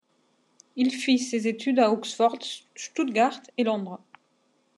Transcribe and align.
Il 0.75 0.89
fit 0.91 1.19
ses 1.19 1.47
études 1.47 1.77
à 1.77 1.91
Oxford, 1.91 2.39
Stuttgart 2.73 3.39
et 3.55 3.63
Londres. 3.63 4.03